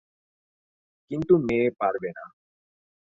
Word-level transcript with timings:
কিন্তু 1.11 1.33
মেয়ে 1.47 1.67
পারবে 1.79 2.09
না। 2.17 2.23